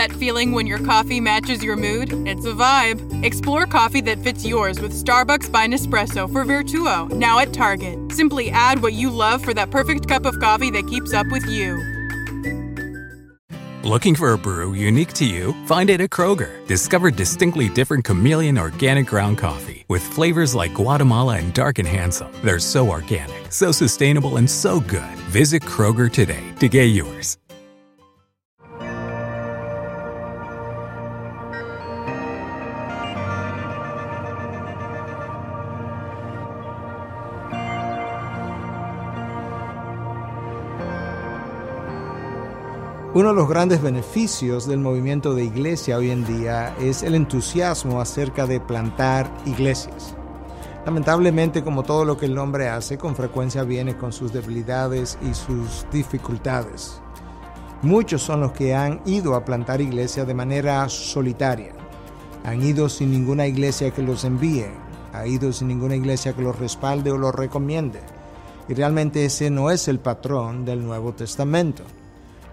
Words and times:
That 0.00 0.12
feeling 0.14 0.52
when 0.52 0.66
your 0.66 0.78
coffee 0.78 1.20
matches 1.20 1.62
your 1.62 1.76
mood? 1.76 2.10
It's 2.26 2.46
a 2.46 2.52
vibe. 2.52 3.22
Explore 3.22 3.66
coffee 3.66 4.00
that 4.00 4.16
fits 4.22 4.46
yours 4.46 4.80
with 4.80 4.94
Starbucks 4.94 5.52
by 5.52 5.66
Nespresso 5.66 6.26
for 6.32 6.42
Vertuo, 6.42 7.10
now 7.10 7.38
at 7.38 7.52
Target. 7.52 7.98
Simply 8.10 8.50
add 8.50 8.80
what 8.80 8.94
you 8.94 9.10
love 9.10 9.44
for 9.44 9.52
that 9.52 9.70
perfect 9.70 10.08
cup 10.08 10.24
of 10.24 10.40
coffee 10.40 10.70
that 10.70 10.88
keeps 10.88 11.12
up 11.12 11.26
with 11.30 11.44
you. 11.44 11.76
Looking 13.82 14.14
for 14.14 14.32
a 14.32 14.38
brew 14.38 14.72
unique 14.72 15.12
to 15.14 15.26
you? 15.26 15.52
Find 15.66 15.90
it 15.90 16.00
at 16.00 16.08
Kroger. 16.08 16.66
Discover 16.66 17.10
distinctly 17.10 17.68
different 17.68 18.02
chameleon 18.02 18.56
organic 18.56 19.06
ground 19.06 19.36
coffee 19.36 19.84
with 19.88 20.02
flavors 20.02 20.54
like 20.54 20.72
Guatemala 20.72 21.36
and 21.36 21.52
Dark 21.52 21.78
and 21.78 21.86
Handsome. 21.86 22.32
They're 22.42 22.58
so 22.58 22.88
organic, 22.88 23.52
so 23.52 23.70
sustainable, 23.70 24.38
and 24.38 24.50
so 24.50 24.80
good. 24.80 25.18
Visit 25.28 25.60
Kroger 25.60 26.10
today 26.10 26.54
to 26.58 26.70
get 26.70 26.84
yours. 26.84 27.36
Uno 43.12 43.30
de 43.30 43.34
los 43.34 43.48
grandes 43.48 43.82
beneficios 43.82 44.68
del 44.68 44.78
movimiento 44.78 45.34
de 45.34 45.42
iglesia 45.42 45.96
hoy 45.96 46.12
en 46.12 46.24
día 46.24 46.76
es 46.78 47.02
el 47.02 47.16
entusiasmo 47.16 48.00
acerca 48.00 48.46
de 48.46 48.60
plantar 48.60 49.28
iglesias. 49.46 50.14
Lamentablemente, 50.86 51.64
como 51.64 51.82
todo 51.82 52.04
lo 52.04 52.16
que 52.16 52.26
el 52.26 52.38
hombre 52.38 52.68
hace, 52.68 52.98
con 52.98 53.16
frecuencia 53.16 53.64
viene 53.64 53.96
con 53.96 54.12
sus 54.12 54.32
debilidades 54.32 55.18
y 55.28 55.34
sus 55.34 55.86
dificultades. 55.90 57.02
Muchos 57.82 58.22
son 58.22 58.42
los 58.42 58.52
que 58.52 58.76
han 58.76 59.00
ido 59.06 59.34
a 59.34 59.44
plantar 59.44 59.80
iglesias 59.80 60.28
de 60.28 60.34
manera 60.34 60.88
solitaria. 60.88 61.72
Han 62.44 62.62
ido 62.62 62.88
sin 62.88 63.10
ninguna 63.10 63.44
iglesia 63.48 63.90
que 63.90 64.02
los 64.02 64.22
envíe. 64.22 64.70
Han 65.12 65.26
ido 65.26 65.52
sin 65.52 65.66
ninguna 65.66 65.96
iglesia 65.96 66.32
que 66.32 66.42
los 66.42 66.56
respalde 66.60 67.10
o 67.10 67.18
los 67.18 67.34
recomiende. 67.34 68.02
Y 68.68 68.74
realmente 68.74 69.24
ese 69.24 69.50
no 69.50 69.72
es 69.72 69.88
el 69.88 69.98
patrón 69.98 70.64
del 70.64 70.84
Nuevo 70.84 71.12
Testamento. 71.12 71.82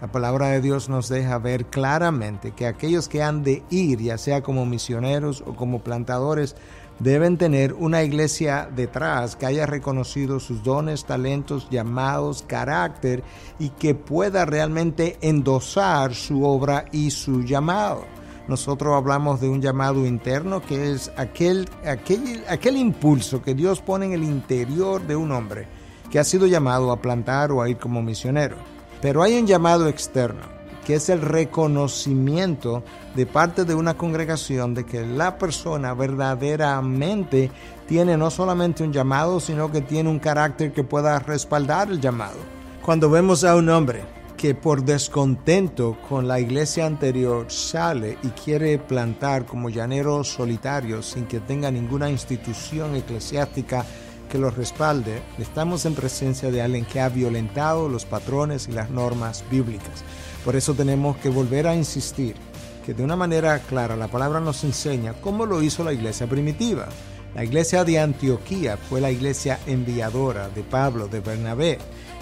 La 0.00 0.08
palabra 0.08 0.48
de 0.48 0.60
Dios 0.60 0.90
nos 0.90 1.08
deja 1.08 1.38
ver 1.38 1.66
claramente 1.66 2.52
que 2.52 2.66
aquellos 2.66 3.08
que 3.08 3.22
han 3.22 3.42
de 3.42 3.62
ir, 3.70 3.98
ya 4.00 4.18
sea 4.18 4.42
como 4.42 4.66
misioneros 4.66 5.42
o 5.46 5.56
como 5.56 5.80
plantadores, 5.80 6.54
deben 6.98 7.38
tener 7.38 7.72
una 7.72 8.02
iglesia 8.02 8.68
detrás 8.74 9.36
que 9.36 9.46
haya 9.46 9.64
reconocido 9.64 10.38
sus 10.38 10.62
dones, 10.62 11.06
talentos, 11.06 11.68
llamados, 11.70 12.44
carácter 12.46 13.22
y 13.58 13.70
que 13.70 13.94
pueda 13.94 14.44
realmente 14.44 15.16
endosar 15.22 16.14
su 16.14 16.44
obra 16.44 16.84
y 16.92 17.10
su 17.10 17.42
llamado. 17.42 18.04
Nosotros 18.48 18.94
hablamos 18.94 19.40
de 19.40 19.48
un 19.48 19.62
llamado 19.62 20.04
interno 20.04 20.60
que 20.60 20.92
es 20.92 21.10
aquel, 21.16 21.70
aquel, 21.86 22.44
aquel 22.50 22.76
impulso 22.76 23.42
que 23.42 23.54
Dios 23.54 23.80
pone 23.80 24.06
en 24.06 24.12
el 24.12 24.24
interior 24.24 25.06
de 25.06 25.16
un 25.16 25.32
hombre 25.32 25.66
que 26.10 26.18
ha 26.18 26.24
sido 26.24 26.46
llamado 26.46 26.92
a 26.92 27.00
plantar 27.00 27.50
o 27.50 27.62
a 27.62 27.68
ir 27.70 27.78
como 27.78 28.02
misionero. 28.02 28.75
Pero 29.00 29.22
hay 29.22 29.38
un 29.38 29.46
llamado 29.46 29.88
externo, 29.88 30.42
que 30.86 30.94
es 30.94 31.08
el 31.08 31.20
reconocimiento 31.20 32.82
de 33.14 33.26
parte 33.26 33.64
de 33.64 33.74
una 33.74 33.96
congregación 33.96 34.74
de 34.74 34.84
que 34.84 35.04
la 35.04 35.38
persona 35.38 35.94
verdaderamente 35.94 37.50
tiene 37.88 38.16
no 38.16 38.30
solamente 38.30 38.82
un 38.82 38.92
llamado, 38.92 39.40
sino 39.40 39.70
que 39.70 39.80
tiene 39.80 40.10
un 40.10 40.18
carácter 40.18 40.72
que 40.72 40.84
pueda 40.84 41.18
respaldar 41.18 41.90
el 41.90 42.00
llamado. 42.00 42.38
Cuando 42.82 43.10
vemos 43.10 43.42
a 43.42 43.56
un 43.56 43.68
hombre 43.68 44.04
que 44.36 44.54
por 44.54 44.84
descontento 44.84 45.96
con 46.08 46.28
la 46.28 46.38
iglesia 46.38 46.86
anterior 46.86 47.50
sale 47.50 48.18
y 48.22 48.28
quiere 48.28 48.78
plantar 48.78 49.46
como 49.46 49.70
llanero 49.70 50.22
solitario 50.22 51.02
sin 51.02 51.26
que 51.26 51.40
tenga 51.40 51.70
ninguna 51.70 52.10
institución 52.10 52.94
eclesiástica 52.94 53.84
que 54.26 54.38
lo 54.38 54.50
respalde, 54.50 55.22
estamos 55.38 55.84
en 55.86 55.94
presencia 55.94 56.50
de 56.50 56.62
alguien 56.62 56.84
que 56.84 57.00
ha 57.00 57.08
violentado 57.08 57.88
los 57.88 58.04
patrones 58.04 58.68
y 58.68 58.72
las 58.72 58.90
normas 58.90 59.44
bíblicas. 59.50 60.04
Por 60.44 60.56
eso 60.56 60.74
tenemos 60.74 61.16
que 61.16 61.28
volver 61.28 61.66
a 61.66 61.74
insistir 61.74 62.36
que 62.84 62.94
de 62.94 63.02
una 63.02 63.16
manera 63.16 63.58
clara 63.58 63.96
la 63.96 64.08
palabra 64.08 64.38
nos 64.38 64.62
enseña 64.62 65.14
cómo 65.14 65.44
lo 65.44 65.60
hizo 65.60 65.82
la 65.82 65.92
iglesia 65.92 66.28
primitiva. 66.28 66.86
La 67.34 67.44
iglesia 67.44 67.84
de 67.84 67.98
Antioquía 67.98 68.76
fue 68.76 69.00
la 69.00 69.10
iglesia 69.10 69.58
enviadora 69.66 70.48
de 70.48 70.62
Pablo, 70.62 71.08
de 71.08 71.20
Bernabé. 71.20 71.78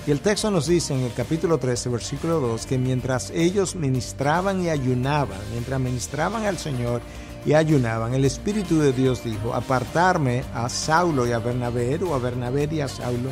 Y 0.07 0.11
el 0.11 0.21
texto 0.21 0.51
nos 0.51 0.67
dice 0.67 0.95
en 0.95 1.01
el 1.01 1.13
capítulo 1.13 1.59
13, 1.59 1.89
versículo 1.89 2.41
2, 2.41 2.67
que 2.67 2.79
mientras 2.79 3.31
ellos 3.31 3.77
ministraban 3.77 4.63
y 4.63 4.71
ayunaban, 4.71 5.39
mientras 5.53 5.81
ministraban 5.81 6.45
al 6.47 6.59
Señor 6.59 7.01
y 7.45 7.55
ayunaban, 7.55 8.15
el 8.15 8.25
Espíritu 8.25 8.79
de 8.79 8.93
Dios 8.93 9.23
dijo, 9.25 9.55
apartarme 9.55 10.45
a 10.55 10.69
Saulo 10.69 11.27
y 11.27 11.33
a 11.33 11.39
Bernabé, 11.39 11.99
o 12.03 12.15
a 12.15 12.19
Bernabé 12.19 12.69
y 12.71 12.81
a 12.81 12.89
Saulo, 12.89 13.31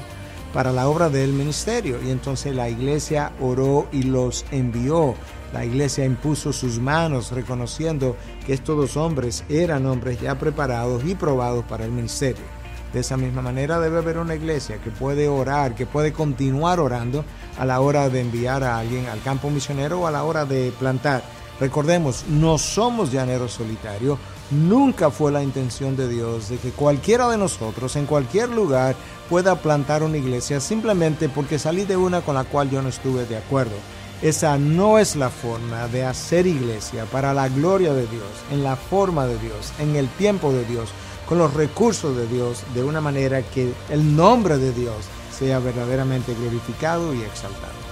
para 0.52 0.72
la 0.72 0.88
obra 0.88 1.08
del 1.08 1.32
ministerio. 1.32 1.98
Y 2.02 2.10
entonces 2.10 2.54
la 2.54 2.68
iglesia 2.68 3.32
oró 3.40 3.88
y 3.90 4.02
los 4.02 4.44
envió. 4.50 5.14
La 5.52 5.64
iglesia 5.64 6.04
impuso 6.04 6.52
sus 6.52 6.78
manos 6.78 7.30
reconociendo 7.30 8.16
que 8.46 8.54
estos 8.54 8.76
dos 8.76 8.96
hombres 8.96 9.44
eran 9.48 9.86
hombres 9.86 10.20
ya 10.20 10.38
preparados 10.38 11.02
y 11.04 11.14
probados 11.14 11.64
para 11.64 11.84
el 11.84 11.90
ministerio. 11.90 12.44
De 12.92 13.00
esa 13.00 13.16
misma 13.16 13.40
manera 13.40 13.80
debe 13.80 13.98
haber 13.98 14.18
una 14.18 14.34
iglesia 14.34 14.76
que 14.76 14.90
puede 14.90 15.28
orar, 15.28 15.74
que 15.74 15.86
puede 15.86 16.12
continuar 16.12 16.78
orando 16.78 17.24
a 17.58 17.64
la 17.64 17.80
hora 17.80 18.10
de 18.10 18.20
enviar 18.20 18.62
a 18.64 18.78
alguien 18.78 19.06
al 19.06 19.22
campo 19.22 19.48
misionero 19.48 20.00
o 20.00 20.06
a 20.06 20.10
la 20.10 20.24
hora 20.24 20.44
de 20.44 20.72
plantar. 20.78 21.22
Recordemos, 21.60 22.24
no 22.28 22.58
somos 22.58 23.12
llaneros 23.12 23.52
solitarios. 23.52 24.18
Nunca 24.50 25.10
fue 25.10 25.32
la 25.32 25.42
intención 25.42 25.96
de 25.96 26.08
Dios 26.08 26.48
de 26.48 26.58
que 26.58 26.70
cualquiera 26.70 27.28
de 27.28 27.38
nosotros 27.38 27.96
en 27.96 28.06
cualquier 28.06 28.48
lugar 28.48 28.96
pueda 29.30 29.56
plantar 29.56 30.02
una 30.02 30.18
iglesia 30.18 30.60
simplemente 30.60 31.28
porque 31.28 31.58
salí 31.58 31.84
de 31.84 31.96
una 31.96 32.20
con 32.20 32.34
la 32.34 32.44
cual 32.44 32.70
yo 32.70 32.82
no 32.82 32.88
estuve 32.88 33.24
de 33.26 33.36
acuerdo. 33.36 33.76
Esa 34.20 34.56
no 34.56 34.98
es 34.98 35.16
la 35.16 35.30
forma 35.30 35.88
de 35.88 36.04
hacer 36.04 36.46
iglesia 36.46 37.06
para 37.06 37.34
la 37.34 37.48
gloria 37.48 37.92
de 37.92 38.06
Dios, 38.06 38.28
en 38.52 38.62
la 38.62 38.76
forma 38.76 39.26
de 39.26 39.36
Dios, 39.38 39.72
en 39.80 39.96
el 39.96 40.08
tiempo 40.08 40.52
de 40.52 40.64
Dios, 40.64 40.90
con 41.28 41.38
los 41.38 41.52
recursos 41.54 42.16
de 42.16 42.28
Dios, 42.28 42.62
de 42.74 42.84
una 42.84 43.00
manera 43.00 43.42
que 43.42 43.72
el 43.90 44.14
nombre 44.14 44.58
de 44.58 44.72
Dios 44.72 44.94
sea 45.36 45.58
verdaderamente 45.58 46.34
glorificado 46.34 47.12
y 47.14 47.22
exaltado. 47.22 47.91